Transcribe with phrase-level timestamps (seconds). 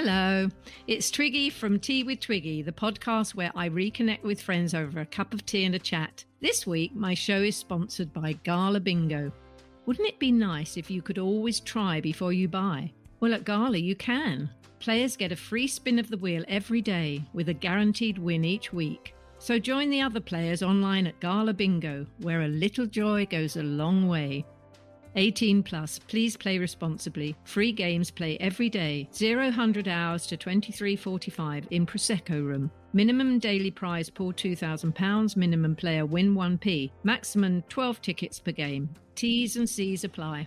[0.00, 0.48] Hello,
[0.86, 5.04] it's Twiggy from Tea with Twiggy, the podcast where I reconnect with friends over a
[5.04, 6.24] cup of tea and a chat.
[6.40, 9.32] This week, my show is sponsored by Gala Bingo.
[9.86, 12.92] Wouldn't it be nice if you could always try before you buy?
[13.18, 14.48] Well, at Gala, you can.
[14.78, 18.72] Players get a free spin of the wheel every day with a guaranteed win each
[18.72, 19.16] week.
[19.40, 23.64] So join the other players online at Gala Bingo, where a little joy goes a
[23.64, 24.46] long way.
[25.16, 27.36] 18 plus, please play responsibly.
[27.44, 29.08] Free games play every day.
[29.14, 29.52] 0
[29.88, 32.70] hours to 23.45 in Prosecco room.
[32.92, 35.36] Minimum daily prize pool £2,000.
[35.36, 36.90] Minimum player win 1p.
[37.04, 38.88] Maximum 12 tickets per game.
[39.14, 40.46] T's and C's apply.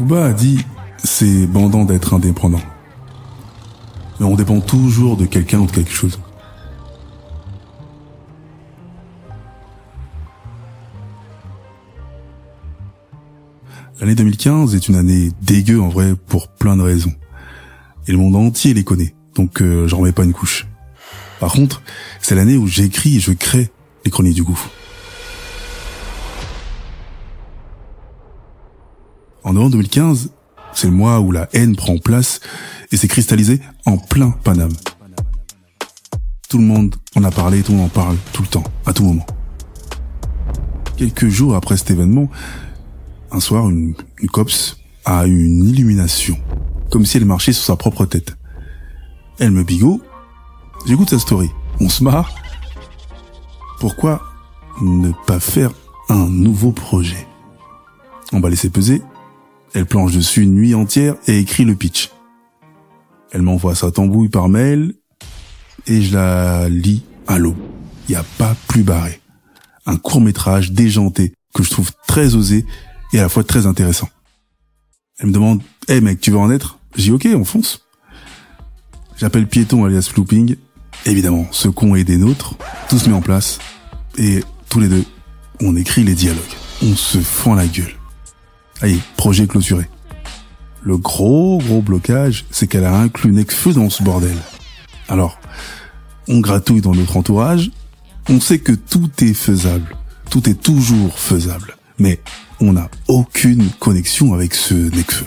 [0.00, 0.64] Booba a dit
[0.96, 2.62] c'est bandant d'être indépendant.
[4.18, 6.18] Mais on dépend toujours de quelqu'un ou de quelque chose.
[14.00, 17.12] L'année 2015 est une année dégueu en vrai pour plein de raisons.
[18.06, 20.66] Et le monde entier les connaît, donc euh, j'en remets pas une couche.
[21.40, 21.82] Par contre,
[22.22, 23.70] c'est l'année où j'écris et je crée
[24.06, 24.70] les chroniques du gouffre.
[29.42, 30.30] En novembre 2015,
[30.74, 32.40] c'est le mois où la haine prend place
[32.92, 34.72] et s'est cristallisée en plein Paname.
[36.48, 38.92] Tout le monde en a parlé, tout le monde en parle tout le temps, à
[38.92, 39.26] tout moment.
[40.96, 42.28] Quelques jours après cet événement,
[43.30, 43.94] un soir, une,
[44.30, 46.36] copse a eu une illumination,
[46.90, 48.36] comme si elle marchait sur sa propre tête.
[49.38, 50.02] Elle me bigot,
[50.86, 51.48] j'écoute sa story,
[51.80, 52.34] on se marre.
[53.78, 54.22] Pourquoi
[54.82, 55.70] ne pas faire
[56.10, 57.26] un nouveau projet?
[58.32, 59.02] On va laisser peser
[59.74, 62.10] elle planche dessus une nuit entière et écrit le pitch.
[63.32, 64.94] Elle m'envoie sa tambouille par mail
[65.86, 67.54] et je la lis à l'eau.
[68.08, 69.20] N'y a pas plus barré.
[69.86, 72.66] Un court métrage déjanté que je trouve très osé
[73.12, 74.08] et à la fois très intéressant.
[75.18, 76.78] Elle me demande, hey mec, tu veux en être?
[76.96, 77.86] J'ai ok, on fonce.
[79.16, 80.56] J'appelle Piéton alias Flooping.
[81.06, 82.56] Évidemment, ce con est des nôtres.
[82.88, 83.58] Tout se met en place.
[84.16, 85.04] Et tous les deux,
[85.60, 86.42] on écrit les dialogues.
[86.82, 87.99] On se fend la gueule.
[88.82, 89.88] Allez, projet clôturé.
[90.82, 94.36] Le gros gros blocage, c'est qu'elle a inclus Necfeu dans ce bordel.
[95.08, 95.38] Alors,
[96.28, 97.70] on gratouille dans notre entourage,
[98.28, 99.96] on sait que tout est faisable,
[100.30, 102.20] tout est toujours faisable, mais
[102.60, 105.26] on n'a aucune connexion avec ce Necfeu.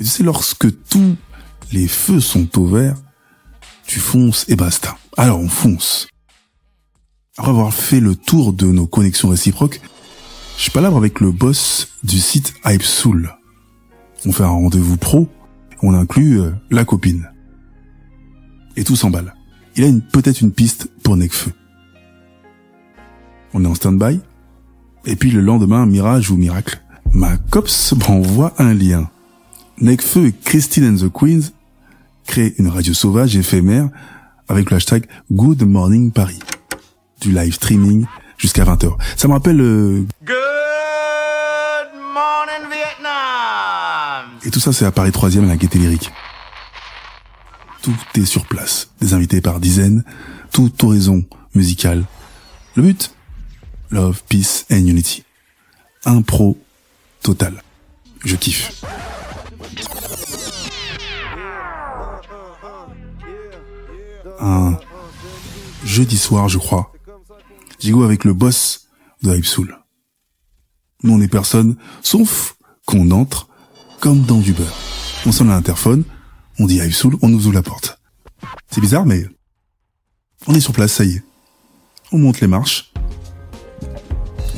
[0.00, 1.16] Et tu sais, lorsque tous
[1.72, 2.96] les feux sont au vert,
[3.86, 4.96] tu fonces et basta.
[5.16, 6.08] Alors on fonce.
[7.36, 9.80] Après avoir fait le tour de nos connexions réciproques,
[10.56, 13.30] je palabre avec le boss du site Hypesoul.
[14.24, 15.28] On fait un rendez-vous pro,
[15.82, 17.30] on inclut euh, la copine.
[18.76, 19.34] Et tout s'emballe.
[19.76, 21.52] Il a peut-être une piste pour Necfeu.
[23.52, 24.20] On est en stand-by.
[25.04, 26.80] Et puis le lendemain, mirage ou miracle,
[27.12, 29.10] ma cops m'envoie un lien.
[29.80, 31.52] Necfeu et Christine and the Queens
[32.26, 33.88] créent une radio sauvage éphémère
[34.48, 36.40] avec le hashtag Good Morning Paris.
[37.20, 38.06] Du live streaming
[38.38, 38.96] jusqu'à 20h.
[39.16, 40.36] Ça me rappelle euh, Good
[41.94, 44.38] morning, Vietnam!
[44.44, 46.10] Et tout ça, c'est à Paris 3 à la Gaîté Lyrique.
[47.82, 48.90] Tout est sur place.
[49.00, 50.04] Des invités par dizaines,
[50.52, 51.24] toute horizon
[51.54, 52.04] musical.
[52.74, 53.12] Le but?
[53.90, 55.24] Love, peace and unity.
[56.04, 56.58] Impro
[57.22, 57.62] total.
[58.24, 58.82] Je kiffe.
[64.40, 64.78] Un
[65.84, 66.92] jeudi soir, je crois.
[67.78, 68.88] J'y go avec le boss
[69.22, 69.76] de Hypesoul.
[71.02, 72.56] Nous, on est personne, sauf
[72.86, 73.48] qu'on entre
[74.00, 74.76] comme dans du beurre.
[75.26, 76.04] On sonne à l'interphone,
[76.58, 77.98] on dit Hypesoul, on nous ouvre la porte.
[78.70, 79.26] C'est bizarre, mais
[80.46, 81.22] on est sur place, ça y est.
[82.12, 82.92] On monte les marches.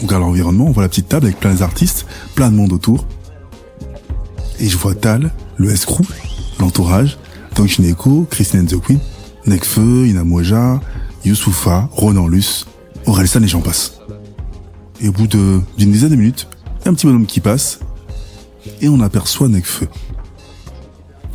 [0.01, 3.07] On regarde l'environnement, on voit la petite table avec plein d'artistes, plein de monde autour.
[4.61, 6.05] Et je vois Tal, le escroc,
[6.61, 7.19] l'entourage,
[7.55, 8.99] Doc Gineco, Christine and
[9.47, 10.81] Nekfeu, Inamoja,
[11.25, 12.67] Youssoufa, Ronan Luce,
[13.09, 14.01] Orelsan et j'en passe.
[15.01, 16.49] Et au bout d'une dizaine de minutes,
[16.85, 17.81] un petit bonhomme qui passe,
[18.81, 19.89] et on aperçoit Nekfeu.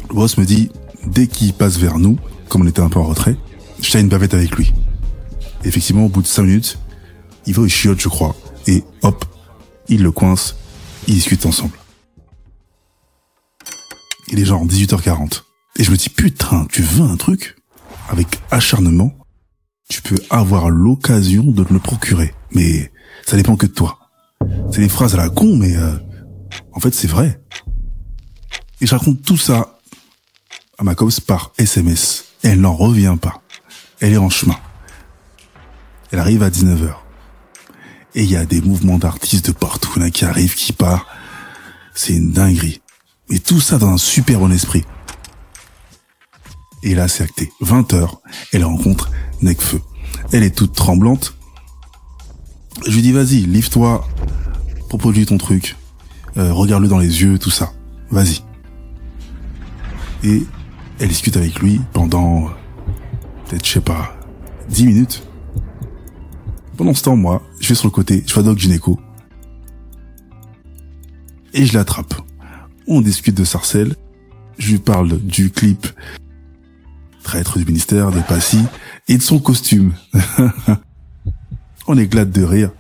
[0.10, 0.72] Le boss me dit,
[1.08, 2.18] dès qu'il passe vers nous,
[2.50, 3.38] comme on était un peu en retrait,
[3.82, 4.74] je taille une bavette avec lui.
[5.64, 6.78] Et effectivement, au bout de cinq minutes,
[7.46, 8.36] il va au chiotte, je crois,
[8.68, 9.26] et hop,
[9.90, 10.56] il le coince,
[11.08, 11.78] ils discutent ensemble.
[14.30, 15.42] Il est genre 18h40.
[15.80, 17.56] Et je me dis, putain, tu veux un truc
[18.10, 19.12] Avec acharnement,
[19.90, 22.34] tu peux avoir l'occasion de le procurer.
[22.54, 22.92] Mais
[23.26, 24.00] ça dépend que de toi.
[24.72, 25.96] C'est des phrases à la con, mais euh,
[26.72, 27.42] en fait, c'est vrai.
[28.82, 29.80] Et je raconte tout ça
[30.78, 32.26] à ma copse par SMS.
[32.42, 33.42] Elle n'en revient pas.
[34.00, 34.58] Elle est en chemin.
[36.12, 36.94] Elle arrive à 19h.
[38.16, 41.08] Et il y a des mouvements d'artistes de partout, là, qui arrivent, qui partent.
[41.96, 42.82] C'est une dinguerie.
[43.30, 44.84] Mais tout ça dans un super bon esprit.
[46.84, 47.52] Et là, c'est acté.
[47.62, 48.10] 20h,
[48.52, 49.10] elle rencontre
[49.42, 49.82] Necfeu.
[50.34, 51.38] Elle est toute tremblante.
[52.86, 54.06] Je lui dis, vas-y, livre-toi,
[54.90, 55.78] propose-lui ton truc,
[56.38, 57.72] euh, regarde-le dans les yeux, tout ça.
[58.10, 58.42] Vas-y.
[60.24, 60.44] Et
[61.00, 62.50] elle discute avec lui pendant, euh,
[63.48, 64.18] peut-être, je sais pas,
[64.70, 65.24] 10 minutes.
[66.76, 69.00] Pendant ce temps, moi, je vais sur le côté, je vois Doc Gynéco.
[71.54, 72.16] Et je l'attrape.
[72.88, 73.96] On discute de Sarcelles.
[74.58, 75.88] Je lui parle du clip
[77.24, 78.60] traître du ministère de Passy
[79.08, 79.94] et de son costume.
[81.88, 82.72] on éclate de rire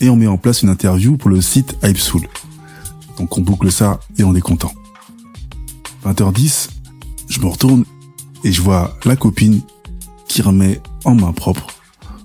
[0.00, 2.28] et on met en place une interview pour le site Hypesoul.
[3.16, 4.72] Donc on boucle ça et on est content.
[6.04, 6.68] 20h10,
[7.28, 7.84] je me retourne
[8.44, 9.60] et je vois la copine
[10.28, 11.66] qui remet en main propre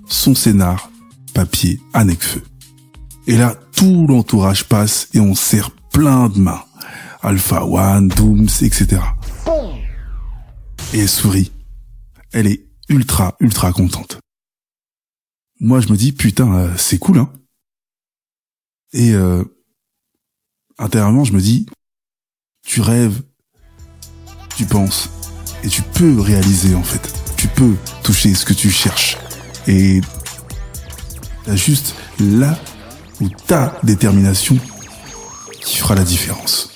[0.06, 0.90] son scénar
[1.32, 2.42] papier à Necfeu.
[3.26, 6.62] Et là, tout l'entourage passe et on serre plein de mains.
[7.22, 9.00] Alpha One, Dooms, etc.
[10.94, 11.50] Et elle sourit.
[12.32, 14.20] Elle est ultra, ultra contente.
[15.58, 17.32] Moi, je me dis, putain, euh, c'est cool, hein.
[18.92, 19.42] Et euh,
[20.78, 21.66] intérieurement, je me dis,
[22.64, 23.22] tu rêves,
[24.56, 25.10] tu penses,
[25.64, 27.12] et tu peux réaliser, en fait.
[27.36, 27.74] Tu peux
[28.04, 29.18] toucher ce que tu cherches.
[29.66, 30.00] Et
[31.44, 32.56] t'as juste là
[33.20, 34.56] où ta détermination
[35.60, 36.73] qui fera la différence.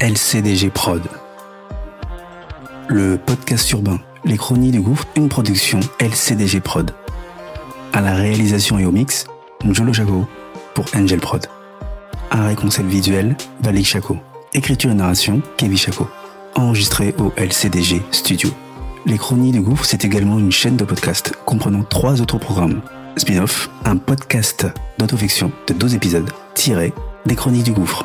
[0.00, 1.02] LCDG Prod.
[2.88, 6.90] Le podcast urbain, les chronies du gouffre, une production LCDG Prod.
[7.92, 9.26] À la réalisation et au mix,
[9.64, 10.26] Njolo Chaco
[10.74, 11.46] pour Angel Prod.
[12.32, 14.18] Un réconcept visuel, Valik Chaco.
[14.52, 16.08] Écriture et narration, Kevin Chaco.
[16.56, 18.50] Enregistré au LCDG Studio.
[19.06, 22.82] Les Chronies du Gouffre, c'est également une chaîne de podcast comprenant trois autres programmes.
[23.16, 24.66] Spin-off, un podcast
[24.98, 26.92] d'autofiction de 12 épisodes, tiré
[27.26, 28.04] des Chroniques du Gouffre.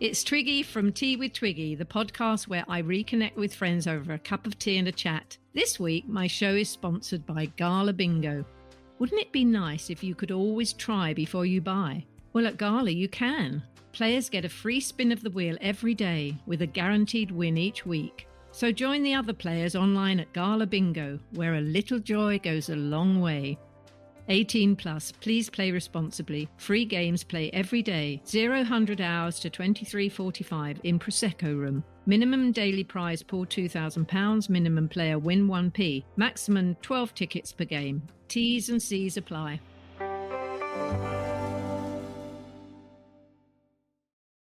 [0.00, 4.18] It's Twiggy from Tea with Twiggy, the podcast where I reconnect with friends over a
[4.18, 5.36] cup of tea and a chat.
[5.52, 8.42] This week, my show is sponsored by Gala Bingo.
[8.98, 12.06] Wouldn't it be nice if you could always try before you buy?
[12.32, 13.62] Well, at Gala, you can.
[13.92, 17.84] Players get a free spin of the wheel every day with a guaranteed win each
[17.84, 18.26] week.
[18.52, 22.76] So join the other players online at Gala Bingo, where a little joy goes a
[22.76, 23.58] long way.
[24.28, 26.48] 18 plus, please play responsibly.
[26.56, 28.20] Free games play every day.
[28.26, 28.64] 0
[29.00, 31.84] hours to 23.45 in Prosecco room.
[32.06, 34.48] Minimum daily prize pool £2,000.
[34.48, 36.04] Minimum player win 1p.
[36.16, 38.02] Maximum 12 tickets per game.
[38.28, 39.60] T's and C's apply.